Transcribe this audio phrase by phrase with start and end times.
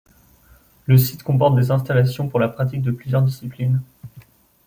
[0.87, 3.83] Le site comporte des installations pour la pratique de plusieurs disciplines.